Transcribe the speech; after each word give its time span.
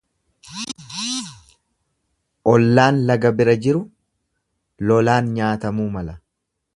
Ollaan 2.53 3.03
laga 3.11 3.33
bira 3.41 3.55
jiru 3.67 3.85
lolaan 4.93 5.33
nyaatamuu 5.37 5.89
mala. 5.99 6.17